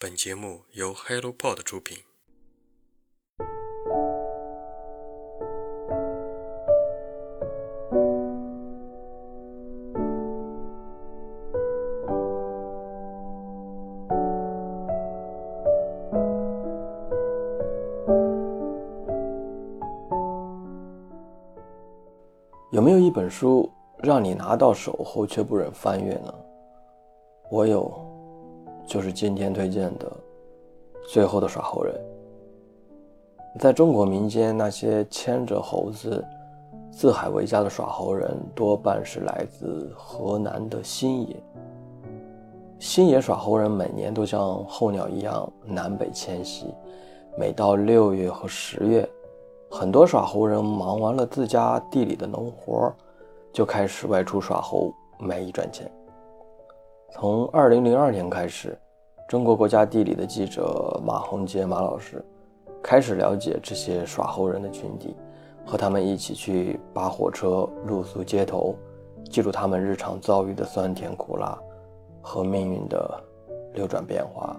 [0.00, 1.98] 本节目由 HelloPod 出品。
[22.70, 26.32] 有没有一本书让你拿到手后却不忍翻阅呢？
[27.50, 28.07] 我有，
[28.88, 30.06] 就是今天推荐的
[31.12, 31.94] 《最后的耍猴人》。
[33.60, 36.24] 在中国民间，那些牵着猴子
[36.90, 41.36] 四海为家的耍猴人，多半是来自河南的新野。
[42.78, 46.72] 新野耍猴人每年都像候鸟一样南北迁徙，
[47.36, 49.06] 每到六月和十月。
[49.70, 52.90] 很多耍猴人忙完了自家地里的农活，
[53.52, 55.90] 就开始外出耍猴卖艺赚钱。
[57.10, 58.78] 从二零零二年开始，
[59.26, 62.22] 中国国家地理的记者马洪杰马老师
[62.82, 65.16] 开始了解这些耍猴人的群体，
[65.64, 68.74] 和他们一起去扒火车、露宿街头，
[69.30, 71.58] 记录他们日常遭遇的酸甜苦辣
[72.20, 73.24] 和命运的
[73.72, 74.54] 流转变化。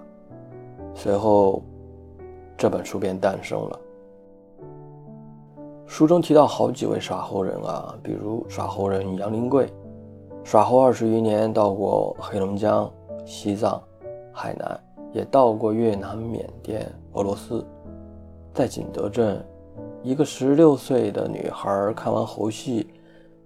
[0.95, 1.61] 随后，
[2.57, 3.79] 这本书便诞生了。
[5.85, 9.71] 书中提到好几位耍猴人啊，比如耍猴人杨林贵，
[10.49, 12.91] 耍猴二十余年，到过黑龙江、
[13.23, 13.79] 西藏、
[14.33, 14.83] 海南，
[15.13, 17.63] 也到过越南、缅甸、俄罗斯。
[18.51, 19.45] 在景德镇，
[20.01, 22.91] 一个十六岁的女孩看完猴戏，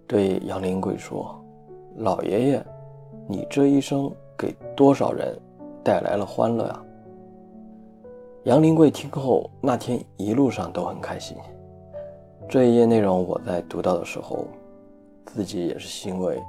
[0.08, 1.38] 对杨林贵说
[2.00, 2.66] ：“老爷爷，
[3.28, 5.38] 你这一生给多少人
[5.84, 6.82] 带来了欢乐呀？”
[8.48, 11.36] 杨林贵听后，那天一路上都很开心。
[12.48, 14.46] 这一页内容，我在读到的时候，
[15.26, 16.42] 自己也是欣慰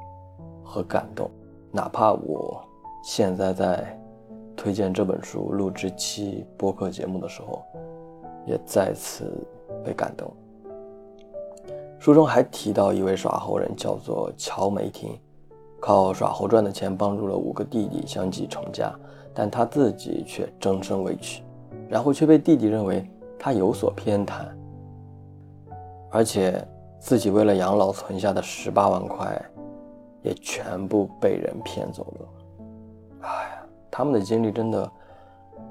[0.75, 1.31] 和感动。
[1.71, 2.61] 哪怕我
[3.05, 3.97] 现在在
[4.57, 7.63] 推荐这本书、录制期播客节目的时候，
[8.45, 9.33] 也再次
[9.85, 10.29] 被感动。
[12.01, 15.17] 书中还提到一位耍猴人，叫做乔梅婷，
[15.81, 18.93] 靠耍猴赚的钱帮助了五个弟弟相继成家，
[19.33, 21.43] 但他自己却终身未娶，
[21.89, 24.45] 然后却被弟弟认为他有所偏袒。
[26.11, 26.63] 而且
[27.01, 29.43] 自己为了养老存下的十八万块，
[30.25, 32.29] 也全部被人骗走了。
[33.21, 34.91] 哎呀，他们的经历真的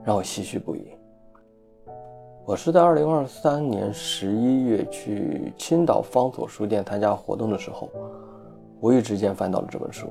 [0.03, 0.91] 让我唏嘘不已。
[2.45, 7.89] 我是在二零二三年十一月去青岛方所书店参加活动的时候，
[8.79, 10.07] 无意之间翻到了这本书，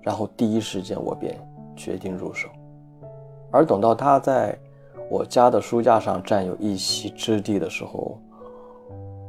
[0.00, 1.36] 然后第一时间我便
[1.76, 2.48] 决定入手。
[3.50, 4.58] 而等到它在
[5.10, 8.18] 我家的书架上占有一席之地的时候，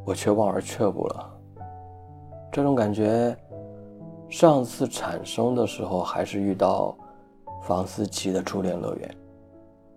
[0.05, 1.29] 我却望而却步了。
[2.51, 3.35] 这种感觉，
[4.29, 6.95] 上次产生的时候还是遇到
[7.61, 9.15] 房思琪的初恋乐园。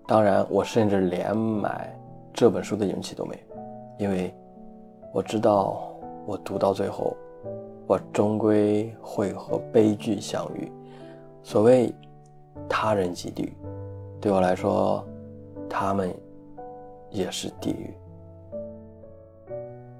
[0.06, 1.92] 当然，我甚至连买
[2.32, 4.32] 这本书的勇气都没有，因为
[5.12, 5.88] 我知道，
[6.26, 7.16] 我读到最后，
[7.86, 10.70] 我终归会和悲剧相遇。
[11.42, 11.92] 所谓
[12.68, 13.56] 他人即地狱，
[14.20, 15.04] 对我来说，
[15.68, 16.14] 他们
[17.10, 17.94] 也是地狱。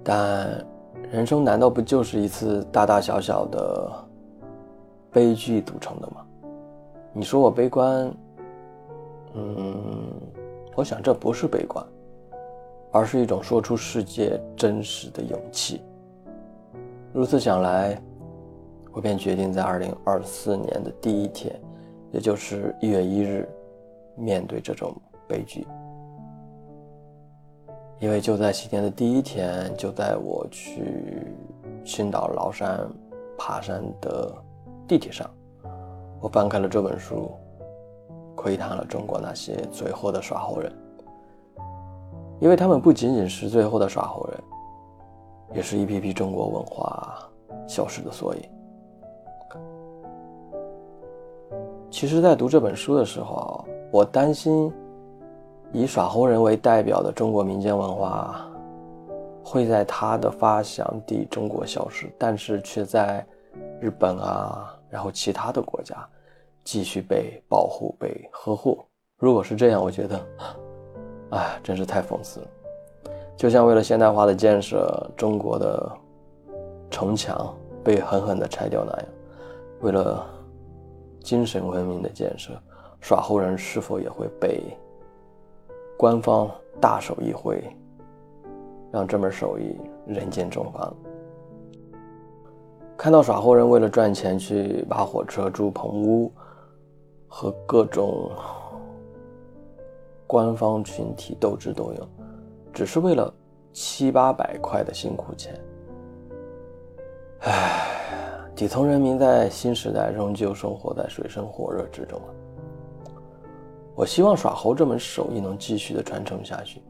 [0.04, 0.64] 但
[1.10, 3.92] 人生难道不就是一次大大小小的
[5.16, 6.26] 悲剧组成的吗？
[7.14, 8.14] 你说我悲观，
[9.32, 10.12] 嗯，
[10.74, 11.82] 我想这不是悲观，
[12.92, 15.80] 而是一种说出世界真实的勇气。
[17.14, 17.98] 如此想来，
[18.92, 21.58] 我便决定在二零二四年的第一天，
[22.12, 23.48] 也就是一月一日，
[24.16, 24.94] 面对这种
[25.26, 25.66] 悲剧。
[28.00, 31.26] 因为就在新年的第一天，就在我去
[31.86, 32.86] 青岛崂山
[33.38, 34.30] 爬山的
[34.86, 35.28] 地铁上，
[36.20, 37.30] 我翻开了这本书，
[38.34, 40.72] 窥探了中国那些最后的耍猴人。
[42.40, 44.40] 因为他们不仅仅是最后的耍猴人，
[45.54, 47.18] 也是一批批中国文化
[47.66, 48.42] 消失的缩影。
[51.90, 54.72] 其实，在读这本书的时候，我担心。
[55.72, 58.46] 以耍猴人为代表的中国民间文化，
[59.42, 63.26] 会在它的发祥地中国消失，但是却在
[63.80, 65.96] 日本啊，然后其他的国家
[66.64, 68.84] 继续被保护、被呵护。
[69.18, 70.26] 如果是这样，我觉得，
[71.30, 72.46] 哎，真是太讽刺了。
[73.36, 75.92] 就像为了现代化的建设，中国的
[76.90, 77.54] 城墙
[77.84, 79.06] 被狠狠地拆掉那样，
[79.80, 80.26] 为了
[81.20, 82.52] 精神文明的建设，
[83.00, 84.62] 耍猴人是否也会被？
[85.98, 87.58] 官方大手一挥，
[88.92, 89.74] 让这门手艺
[90.06, 90.96] 人间蒸发了。
[92.96, 96.32] 看到耍猴人为了赚钱去扒火车、住棚屋，
[97.28, 98.30] 和各种
[100.26, 102.08] 官方群体斗智斗勇，
[102.72, 103.32] 只是为了
[103.72, 105.54] 七八百块的辛苦钱。
[107.40, 107.86] 唉，
[108.56, 112.30] 底层人民在新时代仍旧生活在水深火热之中啊！
[113.94, 116.82] 我希望耍猴这门手艺能继续的传承下去，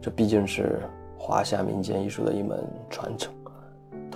[0.00, 0.80] 这毕竟是
[1.18, 2.58] 华夏民间艺术的一门
[2.88, 3.34] 传承。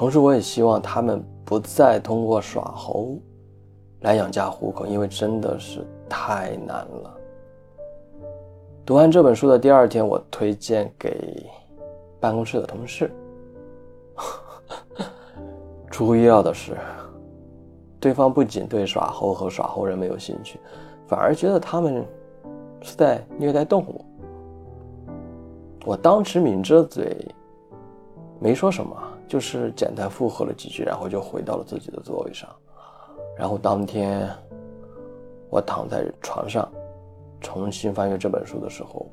[0.02, 3.16] 同时，我也希望他们不再通过耍猴
[4.00, 7.16] 来养家糊口，因为真的是太难了。
[8.84, 11.48] 读完这本书的第二天，我推荐给
[12.18, 13.12] 办公室的同事。
[15.88, 16.76] 出乎意料的是，
[18.00, 20.58] 对方不仅对耍猴和耍猴人没有兴趣，
[21.06, 22.04] 反而觉得他们
[22.80, 24.04] 是在虐待动物。
[25.84, 27.16] 我当时抿着嘴，
[28.40, 28.96] 没说什么，
[29.32, 32.46] 就是简单附和了几句，然后就回到了自己的座位上。
[33.34, 34.28] 然后当天，
[35.48, 36.68] 我躺在床上。
[37.40, 39.10] 重新翻阅这本书的时候，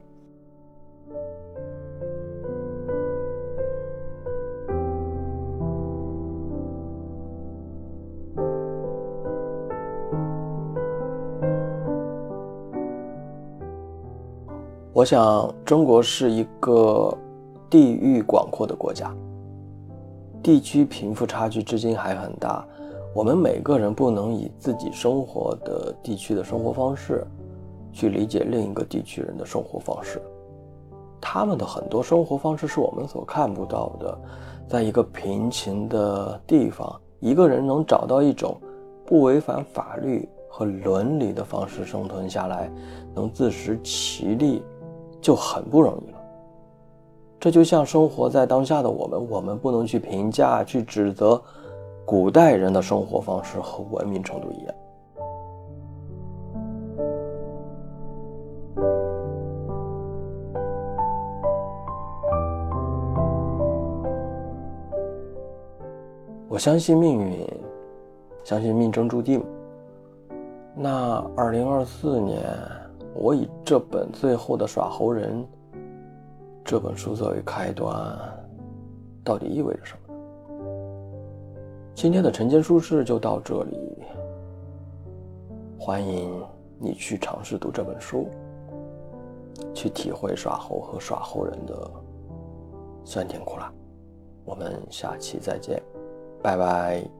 [14.92, 17.18] 我想，中国是一个
[17.69, 19.16] 地域广阔的国家，
[20.42, 22.66] 地区贫富差距至今还很大。
[23.14, 27.26] 我们每个人不能以自己生活的地区的生活方式。
[27.92, 30.22] 去理解另一个地区人的生活方式，
[31.20, 34.18] 他们的很多生活方式是我们所看不到的。
[34.68, 38.56] 在一个贫穷的地方，一个人能找到一种
[39.08, 42.72] 不违反法律和伦理的方式生存下来，
[43.16, 44.62] 能自食其力，
[45.20, 46.19] 就很不容易了。
[47.40, 51.42] 这就像生活在当下的我们，我们不能去评价、去指责
[52.04, 54.76] 古代人的生活方式和文明程度一样。
[66.50, 67.48] 我相信命运，
[68.44, 69.42] 相信命中注定。
[70.76, 72.42] 那二零二四年，
[73.14, 75.42] 我以这本《最后的耍猴人》
[76.69, 78.16] 这本书作为开端，
[79.24, 80.19] 到底意味着什么呢？
[81.95, 84.04] 今天的晨间书事就到这里，
[85.80, 86.31] 欢迎
[86.77, 88.27] 你去尝试读这本书，
[89.74, 91.92] 去体会耍猴和耍猴人的
[93.04, 93.74] 酸甜苦辣。
[94.45, 95.81] 我们下期再见。
[96.39, 97.19] 拜拜。